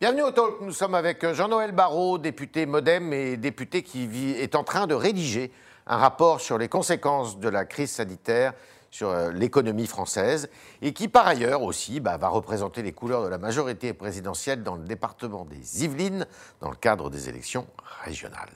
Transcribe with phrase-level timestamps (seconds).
[0.00, 0.60] Bienvenue au Talk.
[0.60, 5.50] Nous sommes avec Jean-Noël Barrot, député Modem et député qui est en train de rédiger
[5.88, 8.52] un rapport sur les conséquences de la crise sanitaire
[8.92, 10.50] sur euh, l'économie française
[10.82, 14.76] et qui par ailleurs aussi bah, va représenter les couleurs de la majorité présidentielle dans
[14.76, 16.28] le département des Yvelines
[16.60, 17.66] dans le cadre des élections
[18.04, 18.54] régionales.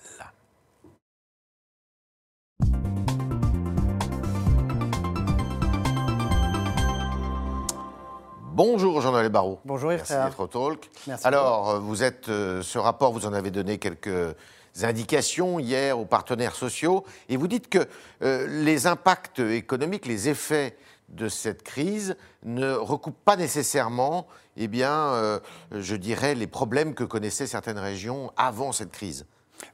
[8.64, 9.58] Bonjour Jean-Noël Barrot.
[9.64, 10.88] Bonjour Yves Merci d'être au talk.
[11.08, 14.36] Merci Alors, euh, vous êtes, euh, ce rapport, vous en avez donné quelques
[14.82, 17.88] indications hier aux partenaires sociaux, et vous dites que
[18.22, 20.76] euh, les impacts économiques, les effets
[21.08, 25.40] de cette crise ne recoupent pas nécessairement, eh bien, euh,
[25.72, 29.26] je dirais, les problèmes que connaissaient certaines régions avant cette crise.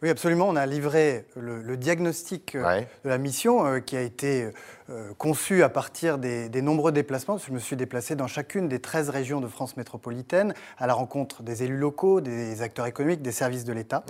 [0.03, 0.49] Oui, absolument.
[0.49, 2.89] On a livré le, le diagnostic euh, Ouais.
[3.05, 4.51] de la mission euh, qui a été
[4.91, 7.35] euh, conçu à partir des, des nombreux déplacements.
[7.35, 10.87] parce que Je me suis déplacé dans chacune des 13 régions de France métropolitaine à
[10.87, 14.05] la rencontre des élus locaux, des acteurs économiques, des services de l'État.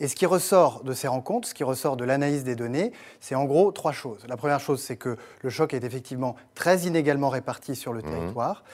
[0.00, 3.34] Et ce qui ressort de ces rencontres, ce qui ressort de l'analyse des données, c'est
[3.34, 4.24] en gros trois choses.
[4.28, 8.64] La première chose, c'est que le choc est effectivement très inégalement réparti sur le territoire.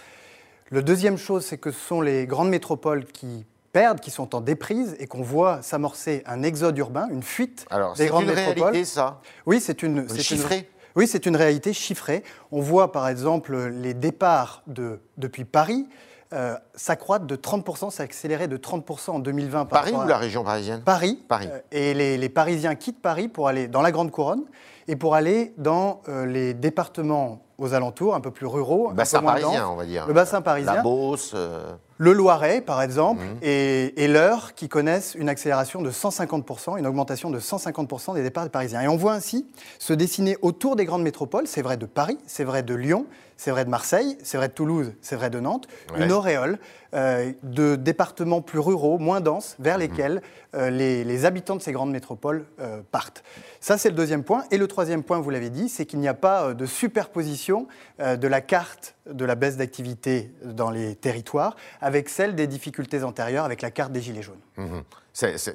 [0.70, 4.40] Le deuxième chose, c'est que ce sont les grandes métropoles qui perdent, qui sont en
[4.40, 8.34] déprise, et qu'on voit s'amorcer un exode urbain, une fuite Alors, des c'est grandes une
[8.34, 8.62] métropoles.
[8.62, 9.20] réalité, ça?
[9.46, 10.08] Oui, c'est une.
[10.08, 12.24] c'est une- chiffrée Oui, c'est une réalité chiffrée.
[12.50, 15.86] On voit par exemple les départs de, depuis Paris
[16.34, 19.64] euh, s'accroître de 30%, s'accélérer de 30% en 2020.
[19.66, 20.82] par Paris ou à- la région parisienne?
[20.84, 21.18] Paris.
[21.28, 21.48] Paris.
[21.50, 24.44] Euh, et les, les Parisiens quittent Paris pour aller dans la Grande Couronne
[24.88, 28.90] et pour aller dans euh, les départements aux alentours, un peu plus ruraux.
[28.90, 30.06] Le bassin parisien, on va dire.
[30.06, 30.74] Le bassin parisien.
[30.74, 31.34] La Beauce.
[32.00, 33.38] Le Loiret, par exemple, Mhm.
[33.42, 38.48] et, et l'Eure, qui connaissent une accélération de 150%, une augmentation de 150% des départs
[38.50, 38.80] parisiens.
[38.82, 39.46] Et on voit ainsi
[39.80, 43.06] se dessiner autour des grandes métropoles, c'est vrai de Paris, c'est vrai de Lyon,
[43.38, 46.04] c'est vrai de Marseille, c'est vrai de Toulouse, c'est vrai de Nantes, Ouais.
[46.04, 46.58] une auréole
[46.92, 50.20] euh, de départements plus ruraux, moins denses, vers lesquels
[50.54, 53.22] euh, les, les habitants de ces grandes métropoles euh, partent.
[53.60, 54.44] Ça, c'est le deuxième point.
[54.50, 57.66] Et le troisième point, vous l'avez dit, c'est qu'il n'y a pas de superposition
[57.98, 63.44] de la carte de la baisse d'activité dans les territoires avec celle des difficultés antérieures,
[63.44, 64.40] avec la carte des Gilets jaunes.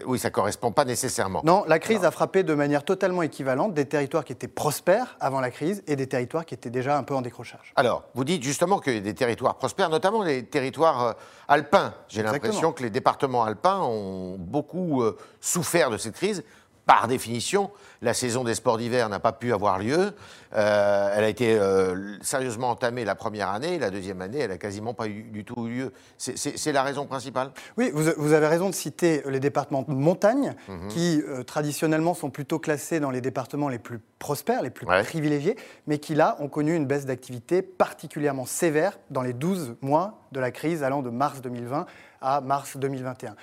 [0.05, 1.41] Oui, ça ne correspond pas nécessairement.
[1.43, 5.39] Non, la crise a frappé de manière totalement équivalente des territoires qui étaient prospères avant
[5.39, 7.73] la crise et des territoires qui étaient déjà un peu en décrochage.
[7.75, 11.13] Alors, vous dites justement a des territoires prospères, notamment les territoires euh,
[11.47, 11.93] alpins.
[12.09, 16.43] J'ai l'impression que les départements alpins ont beaucoup euh, souffert de cette crise.
[16.85, 17.71] Par définition,
[18.01, 20.11] la saison des sports d'hiver n'a pas pu avoir lieu.
[20.53, 23.79] Euh, elle a été euh, sérieusement entamée la première année.
[23.79, 25.93] La deuxième année, elle n'a quasiment pas eu, du tout eu lieu.
[26.17, 27.51] C'est- la raison principale?
[27.77, 30.87] Oui, vous, vous avez raison de citer les départements de montagne, Mhm.
[30.89, 35.03] qui euh, traditionnellement sont plutôt classés dans les départements les plus prospères, les plus Ouais.
[35.03, 35.55] privilégiés,
[35.87, 40.39] mais qui là ont connu une baisse d'activité particulièrement sévère dans les 12 mois de
[40.41, 41.85] la crise allant de mars 2020
[42.21, 43.35] à mars 2021.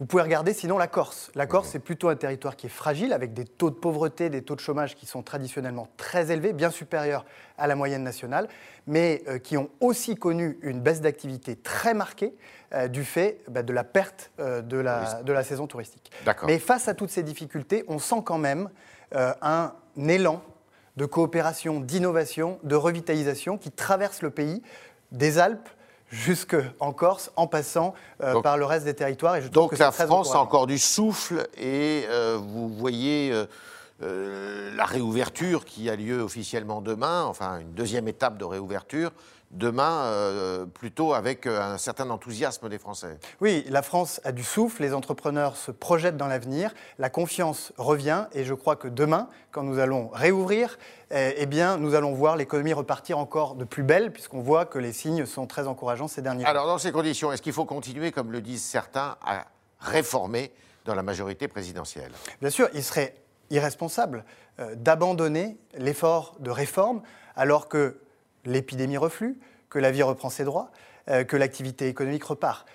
[0.00, 1.30] Vous pouvez regarder sinon la Corse.
[1.36, 4.42] La Corse, c'est plutôt un territoire qui est fragile, avec des taux de pauvreté, des
[4.42, 7.24] taux de chômage qui sont traditionnellement très élevés, bien supérieurs
[7.58, 8.48] à la moyenne nationale,
[8.88, 12.34] mais euh, qui ont aussi connu une baisse d'activité très marquée
[12.72, 16.10] euh, du fait bah, de la perte euh, de, la, de la saison touristique.
[16.46, 18.70] Mais face à toutes ces difficultés, on sent quand même
[19.12, 20.42] un élan
[20.96, 24.60] de coopération, d'innovation, de revitalisation qui traverse le pays,
[25.12, 25.68] des Alpes
[26.10, 29.36] jusqu'en Corse, en passant euh, Donc- par le reste des territoires.
[29.36, 33.32] Et je Donc que la très France a encore du souffle et euh, vous voyez
[34.02, 39.12] euh, la réouverture qui a lieu officiellement demain, enfin une deuxième étape de réouverture,
[39.54, 43.18] demain euh, plutôt avec euh, un certain enthousiasme des Français.
[43.40, 48.26] Oui, la France a du souffle, les entrepreneurs se projettent dans l'avenir, la confiance revient
[48.32, 50.78] et je crois que demain, quand nous allons réouvrir,
[51.10, 54.78] eh, eh bien, nous allons voir l'économie repartir encore de plus belle puisqu'on voit que
[54.78, 56.44] les signes sont très encourageants ces derniers.
[56.44, 59.44] Alors dans ces conditions, est-ce qu'il faut continuer, comme le disent certains, à
[59.78, 60.52] réformer
[60.84, 62.12] dans la majorité présidentielle?
[62.40, 63.14] Bien sûr, il serait
[63.50, 64.24] irresponsable
[64.58, 67.02] euh, d'abandonner l'effort de réforme
[67.36, 67.98] alors que
[68.44, 69.38] l'épidémie reflue,
[69.70, 70.70] que la vie reprend ses droits,
[71.08, 72.66] euh, que l'activité économique repart.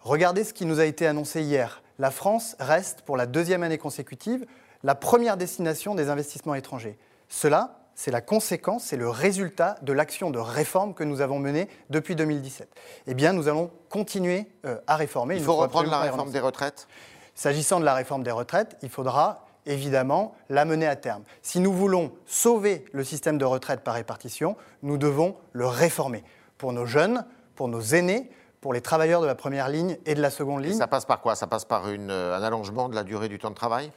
[0.00, 1.82] Regardez ce qui nous a été annoncé hier.
[1.98, 4.46] La France reste, pour la deuxième année consécutive,
[4.82, 6.98] la première destination des investissements étrangers.
[7.28, 11.68] Cela, c'est la conséquence, c'est le résultat de l'action de réforme que nous avons menée
[11.90, 12.68] depuis 2017.
[13.08, 15.36] Eh bien, nous allons continuer euh, à réformer.
[15.36, 16.38] Il faut reprendre la réforme renoncer.
[16.38, 16.86] des retraites?
[17.34, 21.22] S'agissant de la réforme des retraites, il faudra évidemment la mener à terme.
[21.42, 26.24] Si nous voulons sauver le système de retraite par répartition, nous devons le réformer.
[26.56, 27.24] Pour nos jeunes,
[27.54, 28.30] pour nos aînés,
[28.60, 30.78] pour les travailleurs de la première ligne et de la seconde Et ligne.
[30.78, 31.36] ça passe par quoi?
[31.36, 33.92] Ça passe par une, euh, un allongement de la durée du temps de travail?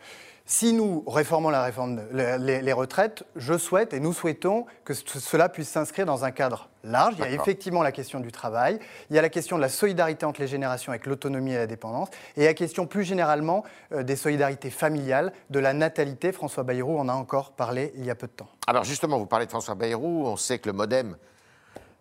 [0.51, 5.69] Si nous réformons la réforme, les, retraites, je souhaite et nous souhaitons que cela puisse
[5.69, 7.15] s'inscrire dans un cadre large.
[7.19, 8.77] Il y a effectivement la question du travail,
[9.09, 11.67] il y a la question de la solidarité entre les générations avec l'autonomie et la
[11.67, 13.63] dépendance, et la question plus généralement
[13.93, 16.33] euh, des solidarités familiales, de la natalité.
[16.33, 18.49] François Bayrou en a encore parlé il y a peu de temps.
[18.67, 21.15] Alors justement, vous parlez de François Bayrou, on sait que le MoDem,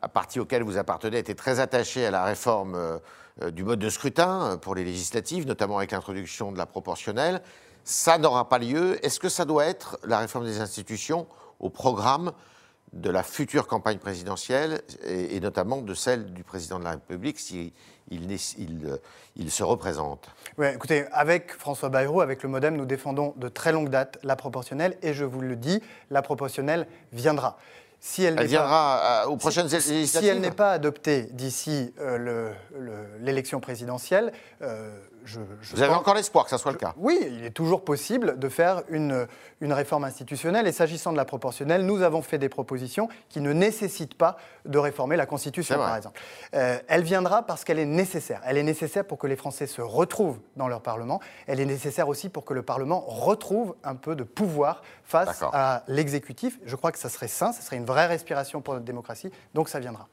[0.02, 2.99] à parti auquel vous appartenez, était très attaché à la réforme euh,
[3.43, 7.43] euh, du mode de scrutin pour les législatives, notamment avec l'introduction de la proportionnelle.
[7.84, 9.04] Ça n'aura pas lieu.
[9.04, 11.26] Est-ce que ça doit être la réforme des institutions
[11.58, 12.32] au programme
[12.92, 17.72] de la future campagne présidentielle et, notamment de celle du président de la République s'il
[18.10, 18.98] il,
[19.36, 20.28] il, se représente?
[20.58, 24.34] Oui, écoutez, avec François Bayrou, avec le Modem, nous défendons de très longue date la
[24.34, 25.80] proportionnelle et je vous le dis,
[26.10, 27.58] la proportionnelle viendra.
[28.02, 30.06] Si elle, viendra aux prochaines législatives.
[30.06, 32.50] Si elle n'est pas adoptée d'ici euh,
[33.20, 34.32] l'élection présidentielle,
[34.62, 34.98] euh,
[35.38, 38.48] vous avez encore l'espoir que ça soit le cas Oui, il est toujours possible de
[38.48, 39.26] faire une,
[39.60, 40.66] une réforme institutionnelle.
[40.66, 44.78] Et s'agissant de la proportionnelle, nous avons fait des propositions qui ne nécessitent pas de
[44.78, 46.20] réformer la Constitution, par exemple.
[46.54, 48.40] Euh, elle viendra parce qu'elle est nécessaire.
[48.44, 51.20] Elle est nécessaire pour que les Français se retrouvent dans leur Parlement.
[51.46, 55.82] Elle est nécessaire aussi pour que le Parlement retrouve un peu de pouvoir face à
[55.88, 56.58] l'exécutif.
[56.64, 59.30] Je crois que ça serait sain, ça serait une vraie respiration pour notre démocratie.
[59.54, 60.08] Donc ça viendra.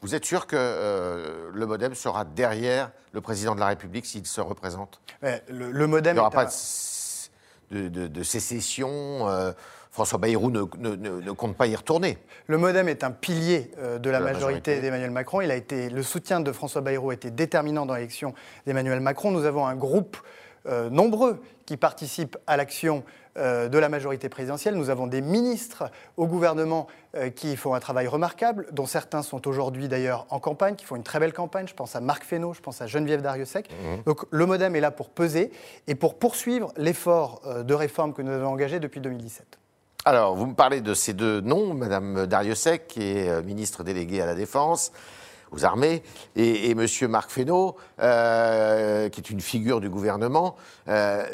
[0.00, 4.26] Vous êtes sûr que euh, le Modem sera derrière le président de la République s'il
[4.26, 5.00] se représente?
[5.48, 6.12] Le, Modem.
[6.12, 6.48] Il n'y aura pas
[7.70, 9.28] de, sécession.
[9.28, 9.52] Euh,
[9.90, 12.18] François Bayrou ne, compte pas y retourner.
[12.46, 15.40] Le Modem est un pilier euh, de la, majorité, d'Emmanuel Macron.
[15.40, 18.34] Il a été, le soutien de François Bayrou a été déterminant dans l'élection
[18.66, 19.32] d'Emmanuel Macron.
[19.32, 20.16] Nous avons un groupe
[20.90, 23.04] nombreux qui participent à l'action
[23.36, 24.74] euh, de la majorité présidentielle.
[24.74, 29.46] Nous avons des ministres au gouvernement euh, qui font un travail remarquable, dont certains sont
[29.46, 31.68] aujourd'hui d'ailleurs en campagne, qui font une très belle campagne.
[31.68, 33.68] Je pense à Marc Fesneau, je pense à Geneviève Dariussec.
[33.68, 34.04] Mmh.
[34.06, 35.52] Donc le MoDem est là pour peser
[35.86, 39.58] et pour poursuivre l'effort euh, de réforme que nous avons engagé depuis 2017.
[40.06, 44.26] Alors, vous me parlez de ces deux noms, Madame Dariussec, qui est ministre déléguée à
[44.26, 44.90] la Défense,
[45.52, 46.02] aux armées,
[46.36, 46.86] et, M.
[47.08, 50.56] Marc Fesneau, euh, qui est une figure du gouvernement,
[50.88, 51.24] euh,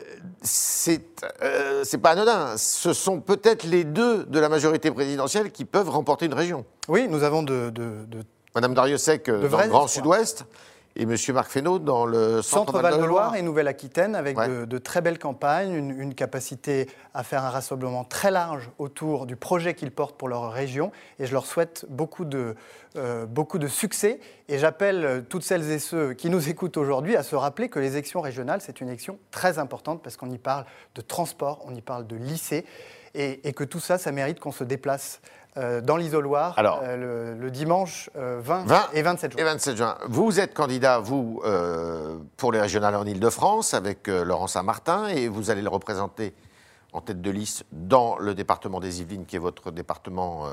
[1.43, 2.57] euh, c'est pas anodin.
[2.57, 6.65] Ce sont peut-être les deux de la majorité présidentielle qui peuvent remporter une région.
[6.89, 7.73] Oui, nous avons de.
[8.55, 10.47] Madame Dariussec, dans le Grand Sud-Ouest
[10.97, 11.17] et M.
[11.33, 16.89] Marc Fesneau dans le centre, Val-de-Loire et Nouvelle-Aquitaine avec de, très belles campagnes, une, capacité
[17.15, 20.93] à faire un rassemblement très large autour du projet qu'ils portent pour leur région.
[21.19, 22.55] Et je leur souhaite beaucoup de,
[22.97, 24.21] euh, beaucoup de succès.
[24.49, 27.93] Et j'appelle toutes celles et ceux qui nous écoutent aujourd'hui à se rappeler que les
[27.93, 31.81] élections régionales, c'est une élection très importante parce qu'on y parle de transport, on y
[31.81, 32.67] parle de lycée.
[33.15, 35.21] Et, et que tout ça, ça mérite qu'on se déplace
[35.57, 39.41] euh, dans l'isoloir euh, le, dimanche 20, euh, et 27 juin.
[39.41, 39.99] Et 27 juin.
[40.09, 41.43] Vous êtes candidat, vous,
[42.37, 46.35] pour les régionales en Ile-de-France avec Laurent Saint-Martin et vous allez le représenter
[46.93, 50.49] en tête de liste dans le département des Yvelines, qui est votre département,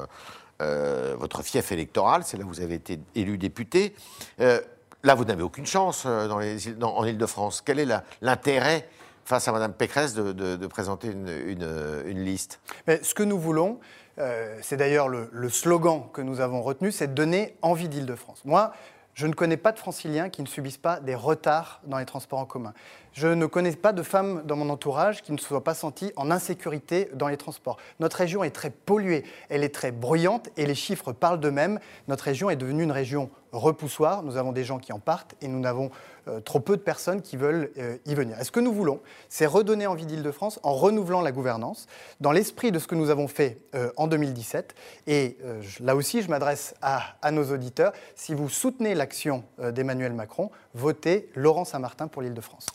[1.18, 2.24] votre fief électoral.
[2.24, 3.96] C'est là où vous avez été élu député.
[4.40, 7.62] là, vous n'avez aucune chance dans, en Ile-de-France.
[7.66, 7.88] Quel est
[8.22, 8.88] l'intérêt
[9.26, 12.60] face à Mme Pécresse de, présenter une, liste?
[12.88, 13.80] Mais Ce que nous voulons,
[14.20, 18.42] euh, c'est d'ailleurs le, slogan que nous avons retenu, c'est donner envie d'Île-de-France.
[18.46, 18.74] Moi,
[19.14, 22.40] je ne connais pas de franciliens qui ne subissent pas des retards dans les transports
[22.40, 22.74] en commun.
[23.14, 26.14] Je ne connais pas de femmes dans mon entourage qui ne se soient pas senties
[26.16, 27.78] en insécurité dans les transports.
[28.00, 31.80] Notre région est très polluée, elle est très bruyante et les chiffres parlent d'eux-mêmes.
[32.08, 34.24] Notre région est devenue une région repoussoir.
[34.24, 35.92] Nous avons des gens qui en partent et nous avons
[36.28, 38.40] euh, trop peu de personnes qui veulent euh, y venir.
[38.40, 41.88] Et ce que nous voulons, c'est redonner envie d'Île-de-France en renouvelant la gouvernance
[42.20, 44.76] dans l'esprit de ce que nous avons fait euh, en 2017.
[45.08, 45.38] Et
[45.80, 47.94] là aussi, je m'adresse à, nos auditeurs.
[48.16, 52.68] Si vous soutenez l'action d'Emmanuel Macron, votez Laurent Saint-Martin pour l'Île-de-France.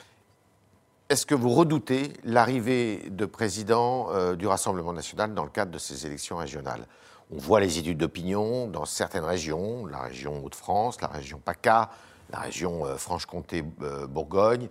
[1.08, 6.06] Est-ce que vous redoutez l'arrivée de président du Rassemblement national dans le cadre de ces
[6.06, 6.86] élections régionales?
[7.34, 11.90] On voit les études d'opinion dans certaines régions, la région Hauts-de-France, la région PACA,
[12.30, 14.68] la région euh, Franche-Comté-Bourgogne, euh,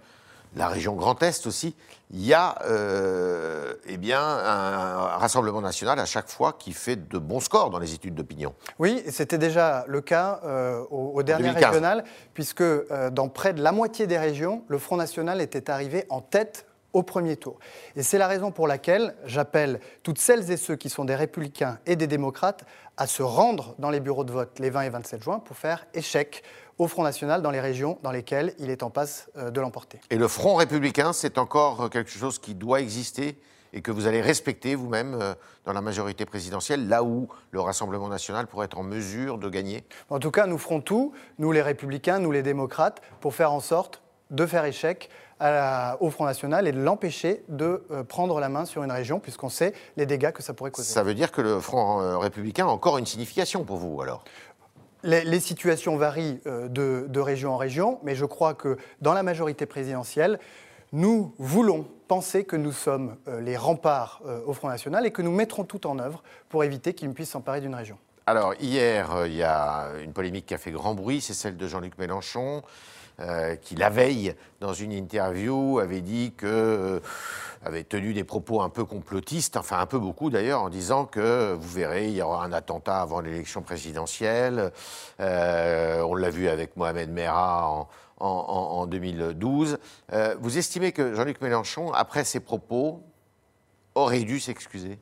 [0.55, 1.75] la région Grand Est aussi,
[2.11, 7.17] il y a euh, eh bien, un, Rassemblement national à chaque fois qui fait de
[7.17, 8.53] bons scores dans les études d'opinion.
[8.79, 13.71] Oui, c'était déjà le cas euh, au, dernier régional, puisque euh, dans près de la
[13.71, 17.59] moitié des régions, le Front national était arrivé en tête au premier tour.
[17.97, 21.77] Et c'est la raison pour laquelle j'appelle toutes celles et ceux qui sont des républicains
[21.85, 22.63] et des démocrates
[22.95, 25.85] à se rendre dans les bureaux de vote les 20 et 27 juin pour faire
[25.93, 26.41] échec
[26.77, 29.99] au Front National dans les régions dans lesquelles il est en passe euh, de l'emporter.
[30.09, 33.37] Et le Front républicain, c'est encore quelque chose qui doit exister
[33.73, 35.33] et que vous allez respecter vous-même euh,
[35.65, 39.83] dans la majorité présidentielle, là où le Rassemblement national pourrait être en mesure de gagner?
[40.09, 43.59] En tout cas, nous ferons tout, nous les républicains, nous les démocrates, pour faire en
[43.59, 48.65] sorte de faire échec au Front National et de l'empêcher de euh, prendre la main
[48.65, 50.91] sur une région, puisqu'on sait les dégâts que ça pourrait causer.
[50.91, 54.23] Ça veut dire que le Front euh, républicain a encore une signification pour vous, alors?
[55.03, 59.21] Les, situations varient euh, de, de, région en région, mais je crois que dans la
[59.21, 60.39] majorité présidentielle,
[60.93, 65.63] nous voulons penser que nous sommes les remparts au Front National et que nous mettrons
[65.63, 67.97] tout en œuvre pour éviter qu'il ne puisse s'emparer d'une région.
[68.27, 71.67] Alors, hier, il y a une polémique qui a fait grand bruit, c'est celle de
[71.67, 72.63] Jean-Luc Mélenchon.
[73.21, 76.99] Euh, qui la veille, dans une interview, avait dit que euh,
[77.63, 81.53] avait tenu des propos un peu complotistes, enfin un peu beaucoup d'ailleurs, en disant que
[81.53, 84.73] vous verrez, il y aura un attentat avant l'élection présidentielle.
[85.21, 87.87] Euh, on l'a vu avec Mohamed Merah en,
[88.19, 89.77] en 2012.
[90.39, 93.01] vous estimez que Jean-Luc Mélenchon, après ces propos,
[93.93, 94.99] aurait dû s'excuser?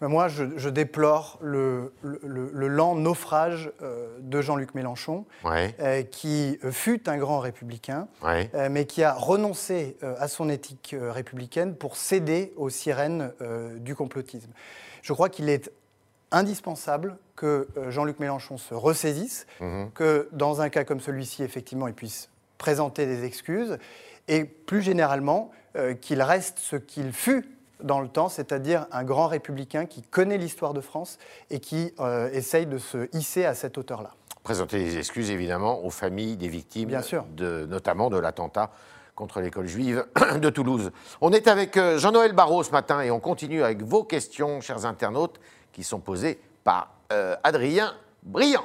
[0.00, 7.40] Moi, je, déplore le, lent naufrage euh, de Jean-Luc Mélenchon, euh, qui fut un grand
[7.40, 13.32] républicain, euh, mais qui a renoncé à son éthique républicaine pour céder aux sirènes
[13.76, 14.50] du complotisme.
[15.02, 15.70] Je crois qu'il est
[16.30, 19.90] indispensable que Jean-Luc Mélenchon se ressaisisse, mhm.
[19.94, 23.78] que dans un cas comme celui-ci, effectivement, il puisse présenter des excuses,
[24.28, 25.50] et plus généralement,
[26.00, 27.46] qu'il reste ce qu'il fut
[27.82, 31.18] dans le temps, c'est-à-dire un grand républicain qui connaît l'histoire de France
[31.50, 34.10] et qui euh, essaye de se hisser à cette hauteur-là.
[34.42, 37.24] Présenter des excuses évidemment aux familles des victimes, Bien sûr.
[37.36, 38.70] De, notamment de l'attentat
[39.14, 40.06] contre l'école juive
[40.40, 40.92] de Toulouse.
[41.20, 44.86] On est avec euh, Jean-Noël Barrot ce matin et on continue avec vos questions, chers
[44.86, 45.40] internautes,
[45.72, 48.64] qui sont posées par euh, Adrien Briand.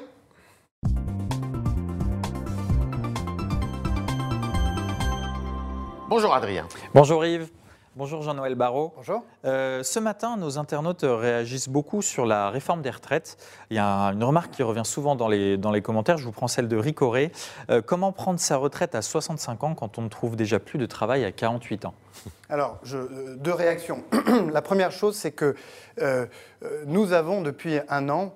[6.07, 6.67] Bonjour Adrien.
[6.93, 7.49] Bonjour Yves.
[7.97, 8.91] Bonjour Jean-Noël Barrault.
[8.97, 9.23] Bonjour.
[9.45, 13.37] Euh, ce matin, nos internautes réagissent beaucoup sur la réforme des retraites.
[13.69, 16.17] Il y a une remarque qui revient souvent dans les, dans les commentaires.
[16.17, 17.31] Je vous prends celle de Ricoré.
[17.69, 20.85] Euh, comment prendre sa retraite à 65 ans quand on ne trouve déjà plus de
[20.85, 21.93] travail à 48 ans?
[22.49, 24.03] Alors, je, euh, deux réactions.
[24.51, 25.55] la première chose, c'est que
[26.85, 28.33] nous avons depuis un an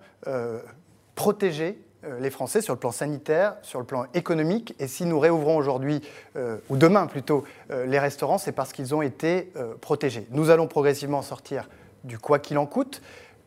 [1.15, 1.81] protégé
[2.19, 4.75] les Français sur le plan sanitaire, sur le plan économique.
[4.79, 6.01] Et si nous réouvrons aujourd'hui,
[6.35, 9.51] euh, ou demain plutôt, euh, les restaurants, c'est parce qu'ils ont été
[9.81, 10.27] protégés.
[10.31, 11.69] Nous allons progressivement sortir
[12.03, 13.01] du quoi qu'il en coûte,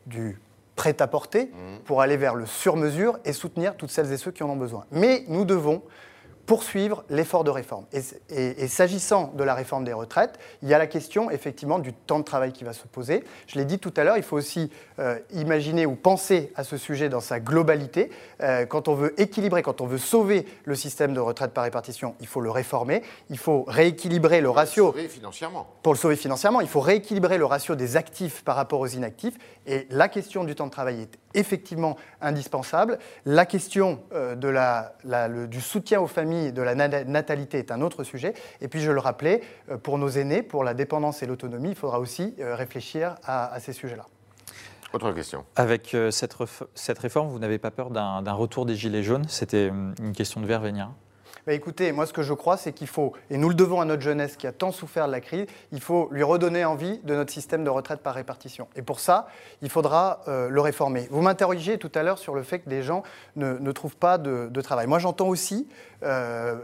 [0.05, 0.39] du
[0.75, 1.83] prêt-à-porter, mmh.
[1.85, 4.85] pour aller vers le sur-mesure et soutenir toutes celles et ceux qui en ont besoin.
[4.91, 5.81] Mais nous devons
[6.45, 7.85] poursuivre l'effort de réforme.
[8.29, 12.19] Et, s'agissant de la réforme des retraites, il y a la question effectivement du temps
[12.19, 13.23] de travail qui va se poser.
[13.47, 14.69] Je l'ai dit tout à l'heure, il faut aussi
[14.99, 18.09] euh, imaginer ou penser à ce sujet dans sa globalité.
[18.41, 22.15] Euh, quand on veut équilibrer, quand on veut sauver le système de retraite par répartition,
[22.19, 23.03] il faut le réformer.
[23.29, 24.91] Il faut rééquilibrer le ratio.
[24.91, 25.67] Pour le sauver financièrement.
[25.81, 29.35] Pour le sauver financièrement, il faut rééquilibrer le ratio des actifs par rapport aux inactifs.
[29.65, 32.99] Et la question du temps de travail est effectivement indispensable.
[33.25, 34.95] La question euh, de la,
[35.47, 38.33] du soutien aux familles, de la natalité est un autre sujet.
[38.61, 41.75] Et puis, je le rappelais, euh, pour nos aînés, pour la dépendance et l'autonomie, il
[41.75, 44.05] faudra aussi euh, réfléchir à, ces sujets-là.
[44.93, 45.43] Autre question.
[45.55, 46.35] Avec cette,
[46.75, 49.25] cette réforme, vous n'avez pas peur d'un retour des Gilets jaunes?
[49.27, 50.91] C'était une question de Vervénia.
[51.45, 53.85] Bah, écoutez, moi ce que je crois, c'est qu'il faut, et nous le devons à
[53.85, 57.15] notre jeunesse qui a tant souffert de la crise, il faut lui redonner envie de
[57.15, 58.67] notre système de retraite par répartition.
[58.77, 59.27] Et pour ça,
[59.61, 61.07] il faudra euh, le réformer.
[61.11, 63.03] Vous m'interrogiez tout à l'heure sur le fait que des gens
[63.35, 64.87] ne, trouvent pas de, travail.
[64.87, 65.67] Moi j'entends aussi
[66.03, 66.55] euh,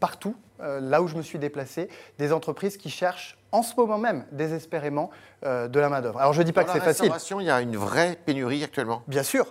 [0.00, 3.98] partout, euh, là où je me suis déplacé, des entreprises qui cherchent en ce moment
[3.98, 5.10] même, désespérément,
[5.42, 6.20] de la main-d'œuvre.
[6.20, 7.12] Alors je ne dis pas que c'est facile.
[7.38, 9.02] Il y a une vraie pénurie actuellement?
[9.08, 9.44] Bien sûr.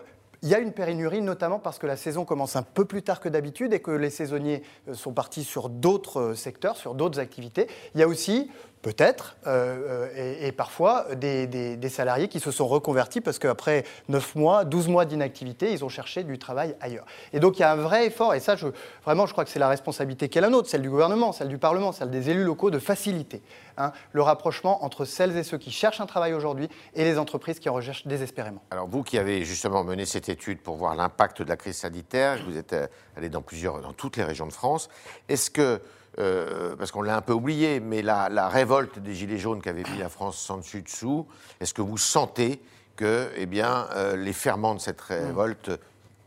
[0.44, 3.20] Il y a une pénurie, notamment parce que la saison commence un peu plus tard
[3.20, 7.20] que d'habitude et que les saisonniers euh, sont partis sur d'autres euh, secteurs, sur d'autres
[7.20, 7.68] activités.
[7.94, 8.50] Il y a aussi
[8.82, 14.66] Peut-être, euh, euh, et, parfois des, salariés qui se sont reconvertis parce qu'après 9 mois,
[14.66, 17.06] 12 mois d'inactivité, ils ont cherché du travail ailleurs.
[17.32, 18.56] Et donc il y a un vrai effort, et ça,
[19.06, 21.50] vraiment, je crois que c'est la responsabilité qui est la nôtre, celle du gouvernement, celle
[21.50, 23.44] du Parlement, celle des élus locaux, de faciliter
[23.78, 27.60] hein, le rapprochement entre celles et ceux qui cherchent un travail aujourd'hui et les entreprises
[27.60, 28.64] qui en recherchent désespérément.
[28.72, 32.40] Alors vous qui avez justement mené cette étude pour voir l'impact de la crise sanitaire,
[32.48, 34.90] vous êtes euh, allé dans plusieurs, dans toutes les régions de France,
[35.30, 35.82] est-ce que
[36.20, 39.98] euh, parce qu'on l'a un peu oublié, mais la, révolte des Gilets jaunes qu'avait mis
[39.98, 41.26] la France sans dessus dessous,
[41.60, 42.62] est-ce que vous sentez
[42.98, 45.72] que eh bien, euh, les ferments de cette révolte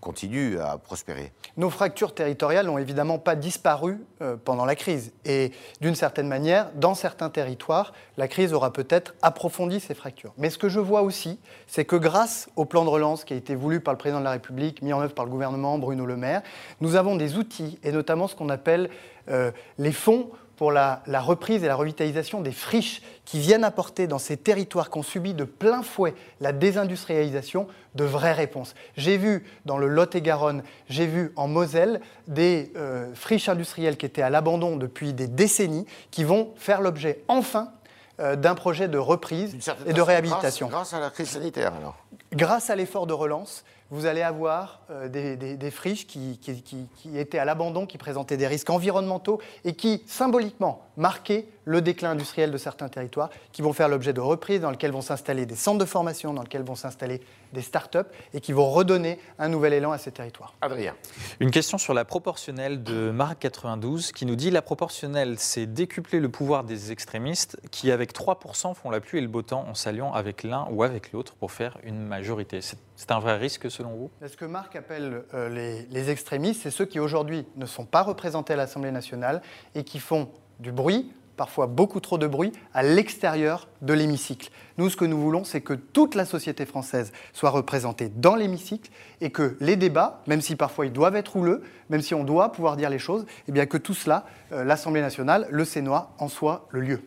[0.04, 1.32] continue à prospérer.
[1.56, 5.12] Nos fractures territoriales n'ont évidemment pas disparu euh, pendant la crise.
[5.24, 10.34] Et d'une certaine manière, dans certains territoires, la crise aura peut-être approfondi ces fractures.
[10.36, 13.36] Mais ce que je vois aussi, c'est que grâce au plan de relance qui a
[13.36, 16.04] été voulu par le président de la République, mis en œuvre par le gouvernement, Bruno
[16.04, 16.42] Le Maire,
[16.80, 18.90] nous avons des outils, et notamment ce qu'on appelle
[19.30, 24.06] euh, les fonds pour la, la, reprise et la revitalisation des friches qui viennent apporter
[24.06, 28.74] dans ces territoires qui ont subi de plein fouet la désindustrialisation de vraies réponses.
[28.96, 34.22] J'ai vu dans le Lot-et-Garonne, j'ai vu en Moselle des euh, friches industrielles qui étaient
[34.22, 37.72] à l'abandon depuis des décennies, qui vont faire l'objet enfin
[38.20, 39.56] euh, d'un projet de reprise
[39.86, 40.68] et de réhabilitation.
[40.68, 41.96] Grâce, grâce à la crise sanitaire alors
[42.32, 46.38] Grâce à l'effort de relance, vous allez avoir euh, des, friches qui
[47.14, 52.50] étaient à l'abandon, qui présentaient des risques environnementaux et qui, symboliquement, marquaient le déclin industriel
[52.50, 55.78] de certains territoires, qui vont faire l'objet de reprises, dans lesquelles vont s'installer des centres
[55.78, 57.20] de formation, dans lesquels vont s'installer
[57.52, 60.54] des start-up et qui vont redonner un nouvel élan à ces territoires.
[60.60, 60.94] Adrien.
[61.40, 66.20] Une question sur la proportionnelle de Marc 92 qui nous dit la proportionnelle, c'est décupler
[66.20, 69.74] le pouvoir des extrémistes qui, avec 3%, font la pluie et le beau temps en
[69.74, 72.60] s'alliant avec l'un ou avec l'autre pour faire une majorité.
[72.96, 74.10] C'est un vrai risque selon vous?
[74.26, 78.02] Ce que Marc appelle euh, les, les extrémistes, c'est ceux qui aujourd'hui ne sont pas
[78.02, 79.42] représentés à l'Assemblée nationale
[79.74, 80.28] et qui font
[80.60, 84.50] du bruit, parfois beaucoup trop de bruit, à l'extérieur de l'hémicycle.
[84.78, 88.90] Nous, ce que nous voulons, c'est que toute la société française soit représentée dans l'hémicycle
[89.20, 92.52] et que les débats, même si parfois ils doivent être houleux, même si on doit
[92.52, 96.28] pouvoir dire les choses, eh bien que tout cela, euh, l'Assemblée nationale, le Sénat, en
[96.28, 97.02] soit le lieu.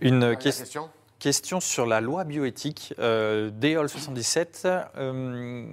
[0.00, 0.90] Une question
[1.24, 4.68] question sur la loi bioéthique, euh, DEOL 77,
[4.98, 5.64] euh,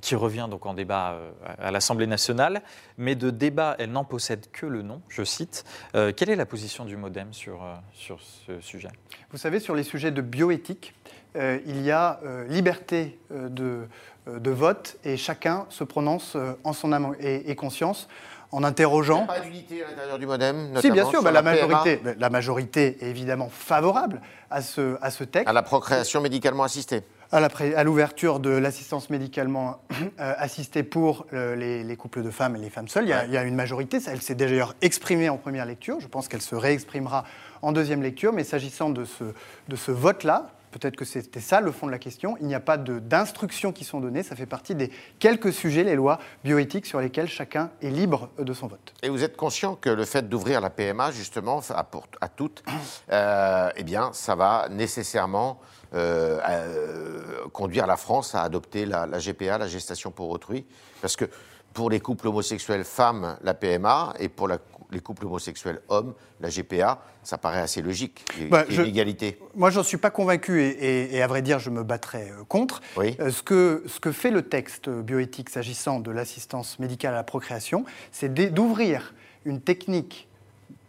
[0.00, 2.62] qui revient donc en débat euh, à l'Assemblée nationale,
[2.98, 5.64] mais de débat, elle n'en possède que le nom, je cite.
[5.94, 8.88] Euh, quelle est la position du Modem sur, euh, sur ce sujet?
[9.30, 10.94] Vous savez, sur les sujets de bioéthique,
[11.36, 13.86] euh, il y a liberté de,
[14.26, 18.08] de, vote et chacun se prononce en son âme et, et conscience
[18.52, 19.18] en interrogeant.
[19.18, 21.96] Il n'y a pas d'unité à l'intérieur du modem Si, bien sûr, bah, la, majorité,
[21.96, 22.14] PMA.
[22.18, 25.48] la majorité est évidemment favorable à ce, à ce texte.
[25.48, 29.80] À la procréation médicalement assistée à l'ouverture de l'assistance médicalement
[30.20, 33.12] euh, assistée pour euh, les, les, couples de femmes et les femmes seules, il y
[33.12, 33.98] a, il y a une majorité.
[34.06, 36.00] Elle s'est d'ailleurs exprimée en première lecture.
[36.00, 37.24] Je pense qu'elle se réexprimera
[37.62, 38.32] en deuxième lecture.
[38.32, 39.24] Mais s'agissant de ce,
[39.68, 42.60] de ce vote-là, peut-être que c'était ça le fond de la question, il n'y a
[42.60, 44.22] pas d'instructions qui sont données.
[44.22, 48.52] Ça fait partie des quelques sujets, les lois bioéthiques, sur lesquels chacun est libre de
[48.52, 48.92] son vote.
[49.02, 52.62] Et vous êtes conscient que le fait d'ouvrir la PMA, justement, à, pour, à toutes,
[53.12, 55.60] euh, eh bien, ça va nécessairement
[55.96, 60.66] euh, euh, conduire la France à adopter la, la, GPA, la gestation pour autrui,
[61.00, 61.24] parce que
[61.72, 64.58] pour les couples homosexuels femmes, la PMA, et pour la,
[64.90, 69.38] les couples homosexuels hommes, la GPA, ça paraît assez logique, bah, l'égalité.
[69.54, 72.80] Moi, j'en suis pas convaincu, et, et, et, à vrai dire, je me battrais contre.
[72.96, 73.16] Oui.
[73.20, 77.24] Euh, ce, que, ce que fait le texte bioéthique s'agissant de l'assistance médicale à la
[77.24, 80.28] procréation, c'est d'ouvrir une technique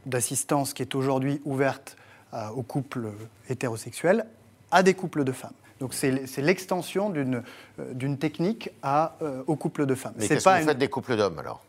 [0.05, 1.95] d'assistance qui est aujourd'hui ouverte
[2.33, 3.09] euh, aux couples
[3.49, 4.25] hétérosexuels
[4.71, 5.53] à des couples de femmes.
[5.79, 7.43] Donc c'est l'extension d'une
[7.79, 10.13] euh, technique à, euh, aux couples de femmes.
[10.17, 10.65] Mais qu'est-ce que vous une...
[10.65, 11.63] faites des couples d'hommes alors?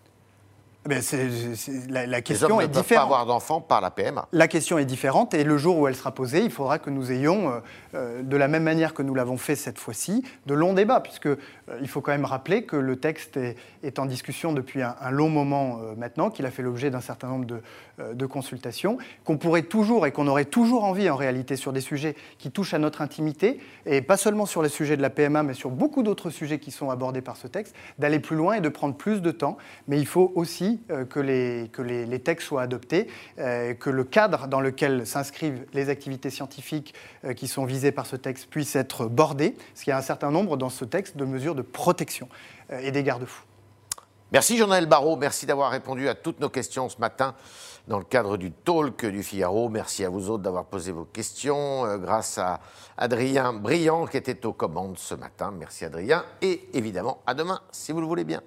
[0.88, 3.02] Ben c est, c est, la, la, question Les est ne peuvent différente.
[3.02, 4.26] pas avoir d'enfants par la PMA.
[4.32, 7.12] La question est différente et le jour où elle sera posée, il faudra que nous
[7.12, 7.60] ayons, euh,
[7.94, 11.26] euh, de la même manière que nous l'avons fait cette fois-ci, de longs débats, puisque
[11.26, 11.36] euh,
[11.80, 15.10] il faut quand même rappeler que le texte est, est en discussion depuis un, un
[15.10, 17.60] long moment euh, maintenant, qu'il a fait l'objet d'un certain nombre de,
[18.14, 22.16] de consultations, qu'on pourrait toujours et qu'on aurait toujours envie en réalité sur des sujets
[22.38, 25.54] qui touchent à notre intimité, et pas seulement sur les sujets de la PMA, mais
[25.54, 28.68] sur beaucoup d'autres sujets qui sont abordés par ce texte, d'aller plus loin et de
[28.68, 29.58] prendre plus de temps.
[29.88, 34.04] Mais il faut aussi euh, que les que les, textes soient adoptés, euh, que le
[34.04, 38.76] cadre dans lequel s'inscrivent les activités scientifiques euh, qui sont visées par ce texte puisse
[38.76, 41.62] être bordé, parce qu'il y a un certain nombre dans ce texte de mesures de
[41.62, 42.28] protection
[42.70, 43.44] et des garde-fous.
[44.30, 47.34] Merci Jean-Noël Barrot, merci d'avoir répondu à toutes nos questions ce matin
[47.86, 49.70] dans le cadre du talk du Figaro.
[49.70, 51.96] Merci à vous autres d'avoir posé vos questions.
[51.96, 52.60] Grâce à
[52.98, 55.50] Adrien Briand qui était aux commandes ce matin.
[55.58, 58.42] Merci Adrien et évidemment à demain si vous le voulez bien.